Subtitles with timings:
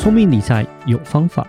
[0.00, 1.46] 聪明理财有方法，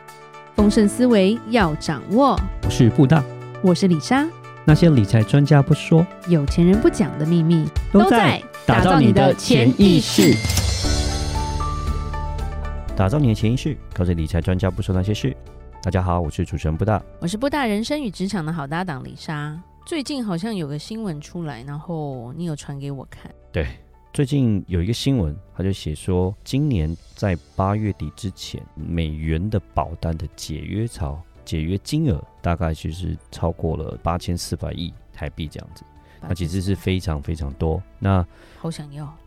[0.58, 2.38] 丰盛思维要掌握。
[2.66, 3.24] 我是布大，
[3.64, 4.28] 我是李莎。
[4.66, 10.36] 那些理财专家不说，有钱人不讲的秘密，都在打造你的潜意识。
[12.94, 15.34] 打造你的潜意识，告诉理财专家不说那些事。
[15.82, 19.58] 大家好，我是主持人布大，我是布大人生与职场的好搭档李莎。
[19.86, 23.32] 最近好像有个新闻出来，然后你有传给我看。
[23.50, 23.66] 对。
[24.14, 35.86] 最近有一个新闻，他就写说，今年在八月底之前，美元的保单的解约潮，解约金额大概就是超过了八千四百亿台币这样子，
[36.20, 37.82] 那其实是非常非常多。
[38.00, 38.26] 那
[38.58, 39.18] 好想要。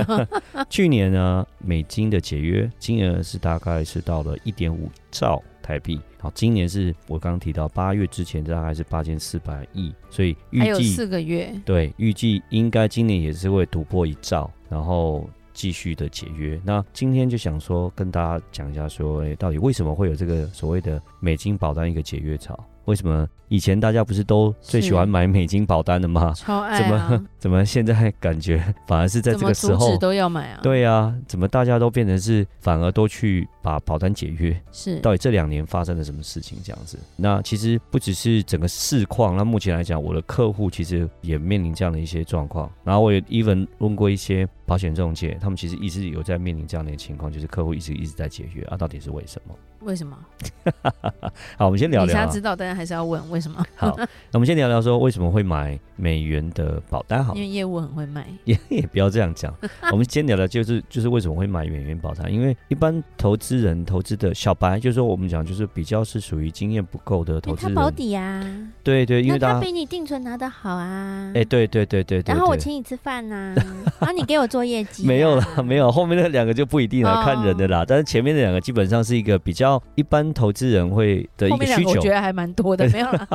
[0.70, 5.42] 去年呢，美金的解约金额是大概是到了一点五兆。
[5.62, 16.60] 台币，好，今年是我刚刚提到八月之前大概是八千四百亿，所以预计还有四个月，对，预计应该今年也是会突破一兆，然后继续的解约。
[16.64, 22.58] 那今天就想说跟大家讲一下说，到底为什么会有这个所谓的美金保单一个解约潮？
[22.86, 26.32] 为什么以前大家不是都最喜欢买美金保单的吗？
[26.34, 26.80] 超爱啊！
[26.80, 30.58] 怎么怎么现在感觉反而是在这个时候都要买啊？
[30.64, 34.60] 对啊，怎么大家都变成是反而都去把保单解约？
[34.72, 36.58] 是到底这两年发生了什么事情？
[36.62, 42.70] 这样子，那其实不只是整个市况，那目前来讲，我的客户其实也面临这样的一些状况。
[42.84, 49.54] 然后我也 even 问过一些保险中介，他们其实一直有在面临这样的情况，就是客户一直一直在解约啊，到底是为什么？
[49.80, 50.16] 为什么？
[51.58, 52.06] 好，我们先聊聊。
[52.06, 53.64] 你想知道，大家还是要问为什么？
[53.74, 57.24] 好，那 我们先聊聊说为什么会买美元的保单？
[57.24, 58.24] 好，因为业务很会卖。
[58.44, 59.52] 也 也不要这样讲。
[59.90, 62.32] 我们先聊聊，就是就是为什么会买美元保单？
[62.32, 67.74] 因为一般投资人投资的小白，就是说我们讲就是比较是属于经验不够的投资人。
[67.74, 68.68] 他保底呀、啊。
[68.84, 71.32] 对对，因为他比你定存拿的好啊。
[71.34, 72.32] 哎，对对对对对。
[72.32, 73.54] 然后我请你吃饭呐、啊，
[74.00, 75.06] 然后你给我做业绩、啊。
[75.10, 77.84] 没有了，没有，后面那两个就不一定了，看人的啦。
[77.86, 80.52] 但是前面那两个基本上是一个比较一般投。
[80.52, 83.26] 资人会的一个需求，我觉得还蛮多的， 没有了。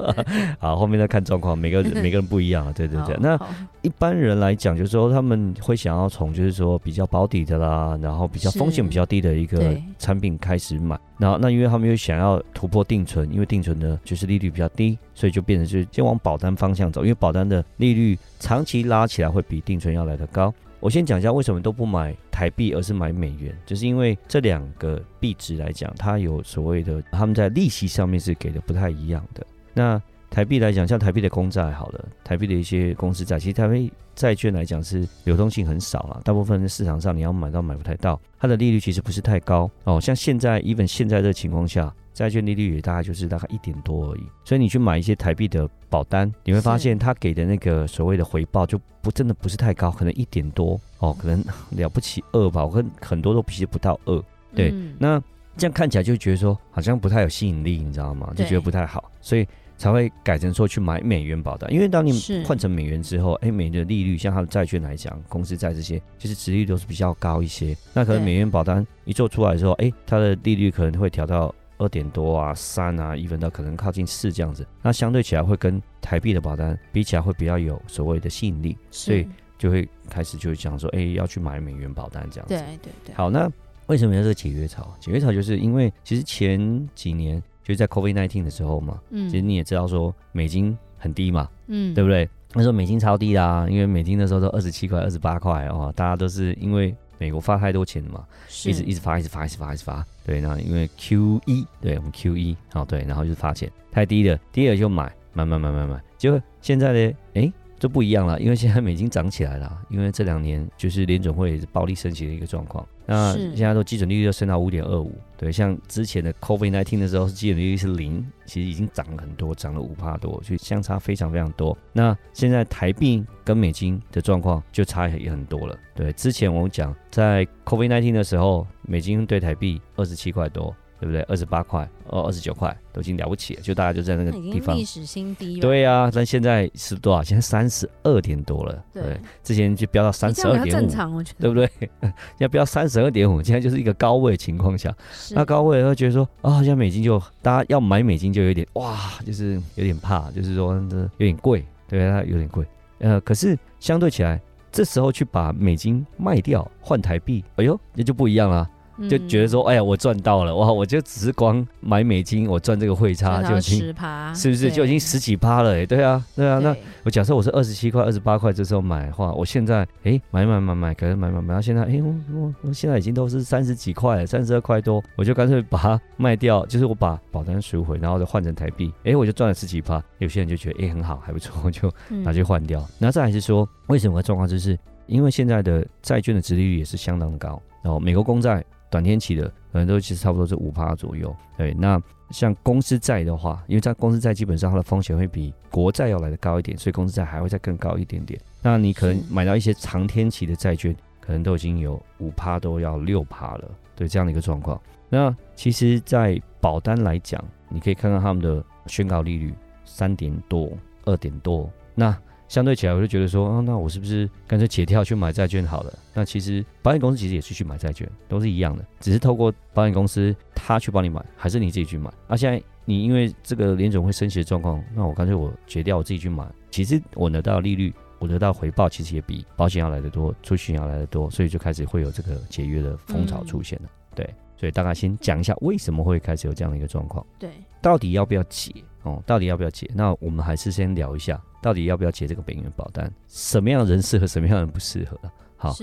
[0.58, 2.72] 好，后面再看状况，每个人每个人不一样啊。
[2.74, 3.38] 对对对，那
[3.82, 9.58] 一般人来讲，就是说他们会想要从就是说比较保底的啦，然后比较风险比较低的一个
[9.98, 10.98] 产品开始买。
[11.18, 20.52] 然后那因为他们又想要突破定存，因为定存呢就是利率比较低，所以就变成就是先往保单方向走，因为保单的利率长期拉起来会比定存要来得高。
[20.80, 29.46] 我先讲一下为什么都不买台币，而是买美元，就是因为这两个币值来讲，它有所谓的他们在利息上面是给的不太一样的。
[29.74, 40.00] 那台币来讲，像台币的公债好了，台币的一些公司债，其实台币债券来讲是流动性很少了，大部分的市场上你要买到买不太到，它的利率其实不是太高哦。
[40.00, 41.92] 像现在，even 现在的情况下。
[42.14, 54.22] 债券利率也大概就是大概一点多而已，所以你去买一些台币的保单，你会发现它给的那个所谓的回报就不真的不是太高，可能一点多哦，可能了不起二吧，我跟很多都其实不到二。
[54.54, 55.18] 对，嗯、那
[55.56, 58.30] 这样看起来就觉得说好像不太有吸引力，你知道吗？
[58.36, 59.48] 就觉得不太好，所以
[59.82, 61.72] 才会改成说去买美元保单。
[61.72, 62.12] 因为当你
[62.46, 67.76] 换成美元之后，哎，美元的利率像它的债券来讲，公司债这些其实殖利率都是比较高一些。
[67.92, 71.52] 那可能美元保单一做出来的时候，哎，它的利率可能会调到。
[71.78, 79.26] 二点多啊，三啊，一分到可能靠近四这样子，那相对起来会跟台币的保单比起来会比较有所谓的吸引力，所以
[79.58, 82.54] 就会开始就讲说，哎、欸，要去买美元保单这样子。
[82.54, 83.14] 对对对。
[83.16, 83.50] 好，那
[83.86, 84.94] 为什么要这个解约潮？
[85.00, 92.28] 解约潮就是因为其实前几年就是在 COVID-19 的时候嘛，嗯，其实你也知道说美金很低嘛，嗯，对不对？
[92.54, 96.94] 那时候美金超低啦，因为美金那时候都二十七块、二十八块哦，大家都是因为。
[97.18, 98.26] 美国发太多钱了嘛，
[98.66, 100.04] 一直一直发，一直发，一直发，一直发。
[100.26, 106.02] 对，那因为 Q 一对我们 Q 一好对，然后就是发钱太低了，低了就买，买买买买买。
[106.18, 107.52] 结果现在呢，哎。
[107.78, 112.86] 就不一样了，因为现在美金涨起来了，因为这两年就是联准会暴力升息的一个状况。
[113.06, 121.76] 那现在都基准利率又升到五点二五，对，像之前的 COVID nineteen 的时候，基准利率是零，其实已经涨了很多，涨了五帕多，所以相差非常非常多。
[121.92, 125.76] 那现在台币跟美金的状况就差也很多了。
[125.94, 130.74] 对，之前我们讲在 COVID nineteen 的时候，美金对台币二十七块多。
[131.02, 131.20] 对不对？
[131.22, 134.76] 二十八块哦，二十九块都已经了不起了，就大家就在那个地方。
[134.76, 135.58] 历史新低。
[135.58, 137.24] 对呀、啊，但现在是多少？
[137.24, 138.84] 现在三十二点多了。
[138.92, 141.88] 对，对，之前就飙到三十二点五，正常我觉得，对不对？
[142.00, 144.94] 现在飙到三十二点五，现在就是一个高位情况下。
[145.32, 148.96] 那高位会觉得说啊，现在美金就大家要买美金就有点哇，
[149.26, 152.64] 就是有点怕，就是说有点贵，对，它有点贵。
[153.00, 154.40] 呃，可是相对起来，
[154.70, 158.70] 这时候去把美金卖掉换台币，哎呦，那就不一样了。
[159.08, 160.72] 就觉得说，哎呀，我赚到了哇！
[160.72, 165.74] 我就只是光买美金，我赚这个汇差就已经十趴，是不是就已经十几趴了？
[165.74, 166.58] 哎，对啊，对啊。
[166.58, 180.02] 那我假设我是二十七块、二十八块这时候买的话，我现在哎买买买买，可能买买买到现在，哎我我我现在已经都是三十几块了，三十二块多，我就干脆把它卖掉，就是我把保单赎回，然后再换成台币，哎，我就赚了十几趴。
[180.18, 182.86] 有些人就觉得哎很好，还不错，我就拿去换掉。
[182.98, 188.62] 那再还是说，为什么状况就是因为现在的债券的殖利率也是相当的高，然后美国公债。
[188.92, 191.72] 短天期的可能都其实差不多是五趴左右，对。
[191.72, 191.98] 那
[192.28, 198.38] 像公司债的话，因为在公司债基本上它的风险会比国债要来的高一点，所以公司债还会再更高一点点。
[198.60, 204.78] 那你可能买到一些长天期的债券，可能都已经有五趴都要六趴了，对这样的一个状况。
[205.08, 209.54] 那其实，在保单来讲，你可以看看他们的宣告利率
[209.86, 210.70] 三点多、
[211.06, 212.14] 二点多，那。
[212.52, 215.98] 相对起来，我就觉得说，啊，那我是不是干脆解跳去买债券好了？
[216.12, 222.12] 那其实保险公司其实也是去买债券，都是一样的，只是透过保险公司他去帮你买，还是你自己去买？
[222.28, 226.46] 那现在你因为这个联总会升息的状况，那我干脆我解掉，我自己去买。
[226.70, 233.88] 其实我得到利率，我得到回报，其实也比保险要来得多，储蓄要来得多，所以就开始会有这个解约的风潮出现了。
[234.14, 234.28] 对，
[234.58, 237.26] 所以大概先讲一下为什么会开始有这样的一个状况。
[237.38, 237.50] 对，
[237.80, 238.70] 到底要不要解？
[239.02, 239.90] 哦，到底要不要解？
[239.94, 243.12] 那我们还是先聊一下，到底要不要解这个北元保单？
[243.28, 245.18] 什么样的人适合，什么样的人不适合？
[245.56, 245.74] 好，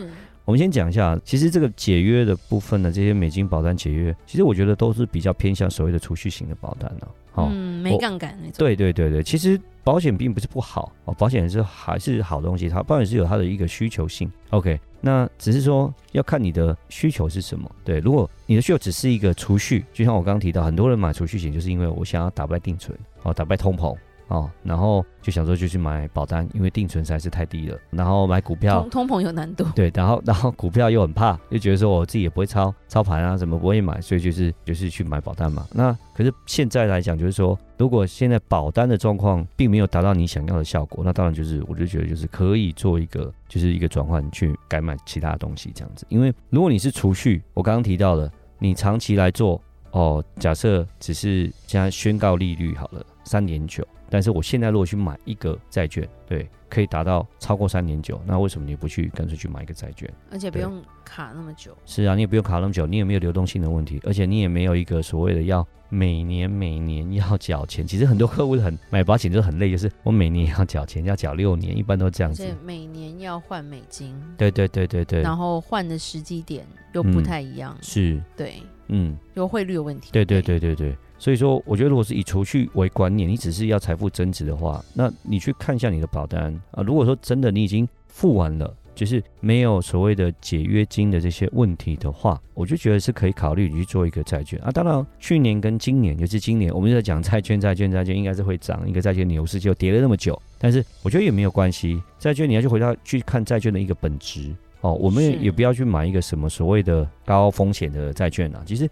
[0.45, 7.07] 我们先讲一下，其实这个解约的部分呢，这些美金保单解约，其实我觉得都是比较偏向所谓的储蓄型的保单呢。
[7.31, 8.53] 好，嗯，没杠杆那种。
[8.57, 9.59] 对对对对，其实。
[9.81, 14.31] 保险并不是不好哦，保险是还是好东西，它保险是有它的一个需求性。
[14.51, 17.69] OK，那只是说要看你的需求是什么。
[17.83, 23.95] 对，如果你的需求只是一个储蓄，就像我刚刚提到，很多人买储蓄险就是因为我想要打败定存哦，打败通膨。
[24.29, 27.77] 哦，然后就想说就去买保单，因为定存实在是太低了。
[27.89, 29.65] 然后买股票，通通膨有难度。
[29.75, 35.67] 对，然后 然后股票又很怕，又觉得说我自己也不会操操盘啊，什么不会买，所以就是就是去买保单嘛。
[35.73, 46.05] 那可是现在来讲，就是说如果现在保单的状况并没有达到你想要的效果，那当然就是我就觉得就是可以做一个就是一个转换，去改买其他的东西这样子。
[46.07, 49.59] 因为如果你是储蓄，我刚刚提到了，你长期来做
[49.91, 53.87] 哦，假设只是现在宣告利率好了三点九。
[54.09, 60.11] 但是我现在如果去买一个债券，对，可以达到超过三点九，那为什么你不去干脆去买一个债券？
[60.31, 61.77] 而且不用卡那么久。
[61.85, 67.85] 是啊，你也不用卡那么久，你也没有流动性的问题，而且你也没有一个所谓的要每年每年要缴钱。
[67.85, 72.43] 其实很多客户很买保险就很累，就是我每年要缴钱，要缴六年，一般都这样子。
[72.65, 74.19] 每年要换美金。
[74.39, 75.21] 对对对对对。
[75.21, 77.75] 然后换的时机点又不太一样。
[77.77, 78.23] 嗯、是。
[78.35, 78.55] 对。
[78.87, 79.15] 嗯。
[79.35, 80.09] 有汇率的问题。
[80.11, 80.97] 对对对对对。
[81.19, 86.81] 所以说，我觉得如果是以储蓄为观念，你只是要财富增值的话，那你去看一下你的保单啊。
[86.81, 94.71] 如果说真的你已经付完了，就是没有所谓的解约金的这些问题的话，我就觉得是可以考虑你去做一个债券啊。
[94.71, 102.01] 当然，去年跟今年，就是今年，我们就在讲债券，债券，债券应该是会涨，一个债券牛市就跌了那么久，但是我觉得也没有关系。
[102.17, 104.55] 债券你要去回到去看债券的一个本质。
[104.81, 108.89] 哦，我们也不要去买一个什么所谓的高风险的债券啊，其实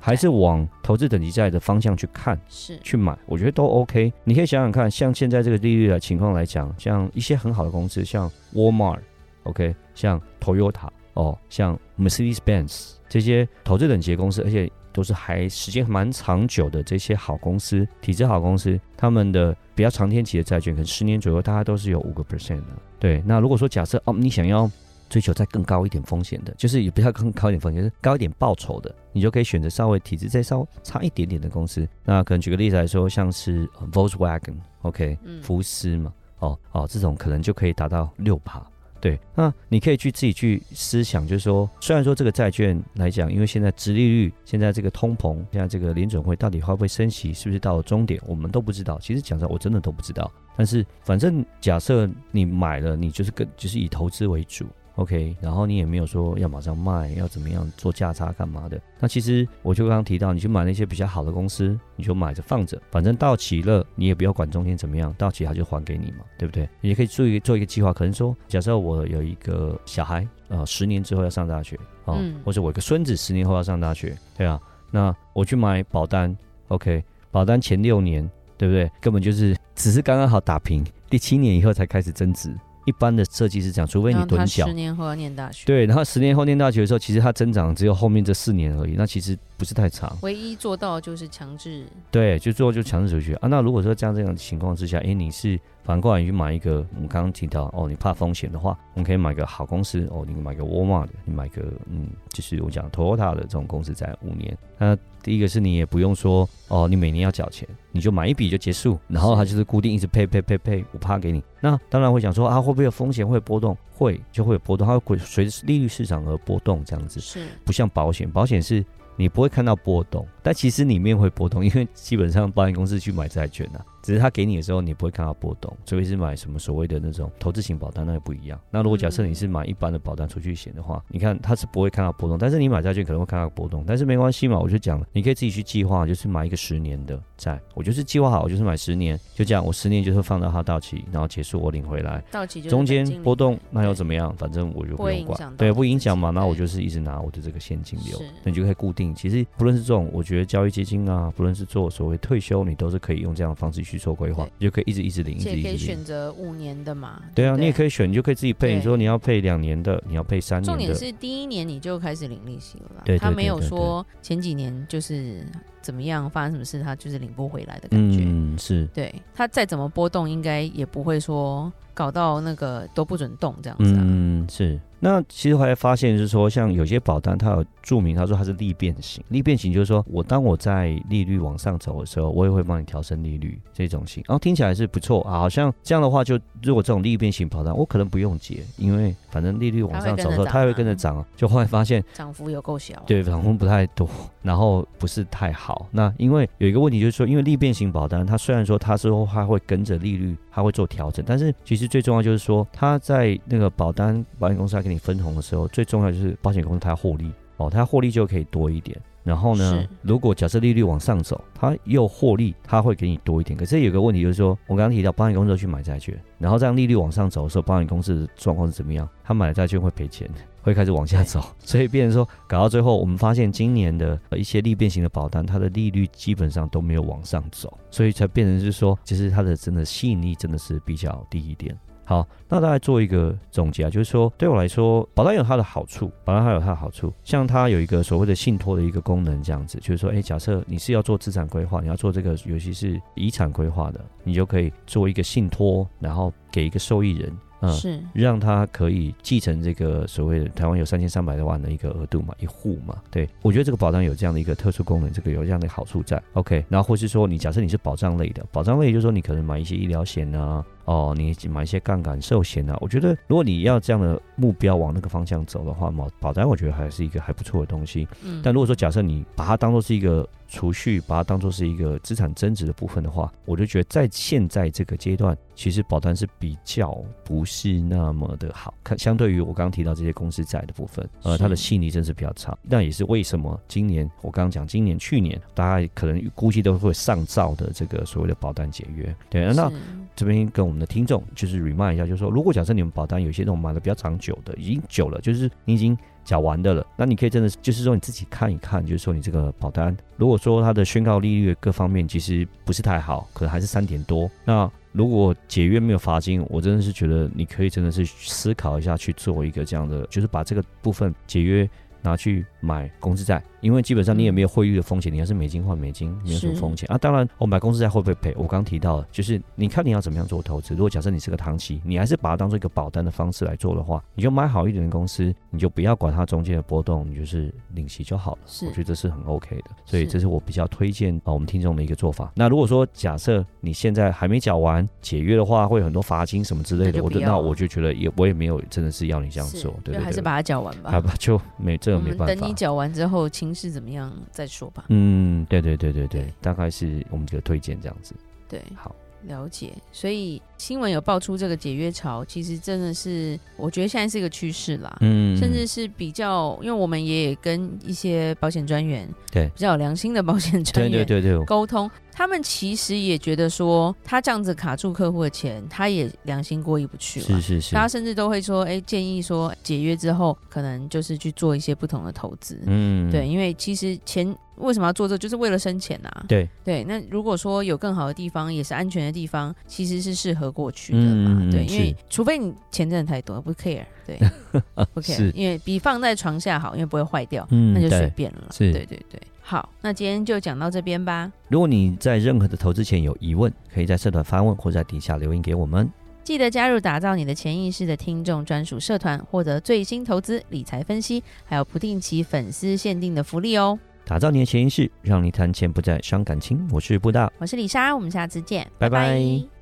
[0.00, 4.12] 还是往投资等级债的方向去看，是去买，我觉得都 OK。
[4.24, 22.66] 你可以想想看，像现在这个利率的情况来讲，像一些很好的公司，像 Walmart，OK，像 Toyota，哦，像 Mercedes-Benz 这些投资等级的公司，而且都是还时间蛮长久的这些好公司，体制好公司，他们的比较长天期的债券，可能十年左右，大概都是有五个 percent 的。
[22.98, 24.68] 对，那如果说假设哦，你想要
[25.08, 31.88] 追求再更高一点风险的，就是也不要更高一点风险，就是高一点报酬的，你就可以选择稍微体质再稍微差一点点的公司。
[32.04, 38.62] 那可能举个例子来说，像是 Volkswagen，OK，福斯嘛，哦哦，这种可能就可以达到六趴。
[39.00, 48.98] 对，那你可以去自己去思想，就是说，虽然说这个债券来讲，因为现在殖利率，现在这个通膨，现在这个联准会到底会不会升息，是不是到了终点，我们都不知道。
[48.98, 50.28] 其实讲实话，我真的都不知道。
[50.56, 54.66] 但是反正假设你买了，你就是跟就是以投资为主。
[54.98, 58.80] OK，然后你也没有说要马上卖，要怎么样做价差干嘛的？
[58.98, 66.68] 那其实我就刚刚提到，你去买那些比较好的公司，你就买着放着，反正到期了你也不要管中间怎么样，到期他就还给你嘛，对不对？
[66.80, 76.36] 你也可以做一个做一个计划，可能说，假设我有一个小孩啊，呃，十年之后要上大学啊，嗯，或者我一个孙子十年后要上大学，对啊，那我去买保单
[76.66, 78.90] ，OK，保单前六年，对不对？
[79.00, 82.52] 根本就是只是刚刚好打平，第七年以后才开始增值。
[82.88, 84.66] 一般的设计是这样，除非你趸缴。
[84.66, 85.66] 十年后要念大学。
[85.66, 88.94] 对，然后十年后念大学的时候，其实它增长只有后面这四年而已。
[88.96, 90.16] 那其实不是太长。
[90.22, 93.48] 唯一做到就是强制，对，就最后就强制出去啊。
[93.48, 104.56] 那如果说这样这样的情况之下，哎，你是反过来你去买一个，我们刚刚提到哦，你怕风险的话，我们可以买个好公司哦，你买个沃尔玛的，你买个嗯，就是我讲 Toyota 的这种公司在五年。
[104.78, 111.42] 那第一个是你也不用说哦，你每年要缴钱，你就买一笔就结束，然后它就是固定一直配配配配五趴给你。
[111.60, 113.76] 那当然会想说啊，会不会有风险，会波动？
[113.90, 118.84] 会，就会有波动，它会随着利率市场而波动，这样子是不像保险，保险是
[119.18, 123.84] 你不会看到波动，但其实里面会波动，因为基本上保险公司去买债券啊。
[124.08, 128.58] 只是他给你的时候，你不会看到波动，除非是买什么所谓的那种投资型保单，那也不一样。
[128.70, 144.34] 那如果假设你是买一般的保单储蓄险的话，你看它是不会看到波动，但是你买债券可能会看到波动，但是没关系嘛，我就讲了，你可以自己去计划，就是买一个十年的债，我就是计划好，我就是买十年，就这样，我十年就是放到它到期，然后结束我领回来，到期中间波动那又怎么样？
[144.38, 149.14] 反正我就不用管，对，不影响嘛，那我就是一直拿我的这个现金流，那你就可以固定。
[149.14, 154.70] 其实不论是这种，我觉得交易基金啊，不论是做所谓退休，你都是可以用这样的方式去做规划，就。
[154.70, 155.64] 可以一直一直领，一直一直领。
[155.64, 157.20] 可以选择五年的嘛？
[157.34, 158.76] 对啊，你也可以选，你就可以自己配。
[158.76, 160.72] 你说你要配两年的，你要配三年的。
[160.72, 163.02] 重点是第一年你就开始领利息了啦。
[163.04, 165.44] 对，他没有说前几年就是
[165.80, 168.20] 怎么样发生什么事，他就是领不回来的感觉。
[168.22, 168.86] 嗯，是。
[168.94, 174.00] 对，他再怎么波动，应该也不会说搞到那个都不准动这样子啊。
[174.04, 174.78] 嗯，是。
[175.00, 179.22] 那其实后来发现就是说，像有些保单，它有注明，他说它是利变型。
[179.28, 184.22] 利变型就是说我当我在利率往上走的时候，我也会帮你调升利率这种型。
[184.26, 191.24] 然后听起来是不错啊，好像这样的话，就如果这种利变型保单，我可能不用结，因为反正利率往上走的时候，它会跟着涨。
[191.36, 194.08] 就后来发现涨幅有够小， 对，涨幅不太多，
[194.48, 195.86] 然后不是太好。
[195.90, 205.68] 那因为有一个问题就是说，因为利变型保单，它虽然说它之后它会跟着利率，它会做调整，但是其实最重要就是说，它在那个保单保险公司来给你分红的时候。
[205.68, 208.98] 最重要就是保险公司它要获利哦，它获利就可以多一点。
[209.28, 213.54] 然后呢，如果假设利率往上走，它又获利，它会给你多一点。
[213.54, 219.06] 可是有个问题就是说，我刚刚提到保险公司去买债券，然后这样利率往上走的时候，保险公司的状况是怎么样？
[219.22, 220.26] 他买债券会赔钱，
[220.62, 221.44] 会开始往下走。
[221.58, 231.76] 所以变成说，搞到最后，我们发现今年的一些利变型的保单，它的利率基本上都没有往上走，所以才变成是说，其实它的真的吸引力真的是比较低一点。
[232.08, 247.30] 好，那大概做一个总结啊，就是说，对我来说，保单有它的好处，保单它有它的好处，像它有一个所谓的信托的一个功能，这样子，就是说，哎，假设你是要做资产规划，你要做这个，尤其是遗产规划的，你就可以做一个信托，然后给一个受益人。
[247.60, 256.22] 嗯，是让他可以继承这个所谓的台湾有三千三百多万的一个额度嘛，一户嘛，对，我觉得这个保单有这样的一个特殊功能，这个有这样的好处在。
[256.34, 268.08] OK，然后或是说你假设你是保障类的，保障类就是说你可能买一些医疗险啊，哦，你买一些杠杆寿险啊，我觉得如果你要这样的目标往那个方向走的话，保保单我觉得还是一个还不错的东西。
[268.22, 275.36] 嗯，但如果说假设你把它当做是一个储蓄，把它当做是一个资产增值的部分的话，我就觉得在现在这个阶段。
[275.54, 282.56] 其实保单是比较不是那么的好看，相对于我刚刚提到这些公司债的部分，呃，它的吸引力真是比较差。
[282.62, 289.12] 那也是为什么今年我刚刚讲，今年去年大家可能估计都会上兆的这个所谓的保单解约。
[289.28, 289.68] 对，那
[290.14, 304.70] 这边跟我们的听众就是 remind 一下，就是说，如果假设你们保单有些那种买的比较长久的，已经久了，就是你已经缴完的了，那你可以真的就是说你自己看一看，就是说你这个保单，如果说它的宣告利率各方面其实不是太好，可能还是三点多，那。
[304.92, 311.68] 如果解约没有罚金，我真的是觉得你可以真的是思考一下去做一个这样的，就是把这个部分解约
[312.08, 313.42] 拿去买公司债。
[313.60, 316.96] 因为基本上你也没有汇率的风险，你还是美金换美金，没有什么风险啊。
[316.96, 318.32] 当然，我买公司债会不会赔？
[318.36, 320.74] 我刚提到了，就是你看你要怎么样做投资。
[320.74, 328.38] 如果假设你是个长期，你还是把它当做一个保单的方式来做的话，你就买好一点的公司，你就不要管它中间的波动，你就是领息就好了。
[328.64, 332.30] 我觉得这是很 OK 的，所以这是我比较推荐啊我们听众的一个做法。
[332.36, 340.92] 那如果说假设你现在还没缴完解约的话，会有很多罚金什么之类的，我那我就觉得也我也没有真的是要你这样做，对对对，还是把它缴完吧。
[340.92, 342.34] 好吧，就没这个没办法。
[342.34, 344.12] 等你缴完之后，情势怎么样？
[344.30, 344.84] 再说吧。
[344.88, 348.14] 嗯，对对对对对，对大概是我们这个推荐这样子。
[348.48, 349.72] 对，好，了解。
[349.92, 354.96] 所以新闻有爆出这个解约潮，其实真的是我觉得现在是一个趋势啦。
[355.00, 361.90] 嗯，甚至是比较，因为我们也跟一些保险专员，对，比较有良心的保险专员，对对对对，沟通。
[362.12, 367.40] 他们其实也觉得说，他这样子卡住客户的钱，他也良心过意不去了。
[367.40, 372.58] 是是大家甚至都会说，哎，建议说解约之后，可能就是去做一些不同的投资。
[372.66, 376.24] 嗯，对，因为其实钱为什么要做这，就是为了生钱呐、啊。
[376.26, 381.36] 对对，那如果说有更好的地方，也是安全的地方，其实是适合过去的嘛。
[381.40, 383.84] 嗯、对，因为除非你钱真的太多，不 care。
[384.06, 384.18] 对，
[384.94, 388.48] 不 care，因为比放在床下好，因为不会坏掉，嗯、那就随便了。
[388.50, 389.20] 是，对对对。
[389.40, 391.30] 好，那今天就讲到这边吧。
[391.48, 395.90] 如果你在任何的投资前有疑问，可以在社团发问或在底下留言给我们。
[396.22, 403.78] 记得加入打造你的潜意识的听众专属社团，获得最新投资理财分析，还有不定期粉丝限定的福利哦。
[404.04, 406.68] 打造你的潜意识，让你谈钱不再伤感情。
[406.70, 409.08] 我是布大，我是李莎，我们下次见，拜拜。
[409.08, 409.57] 拜拜。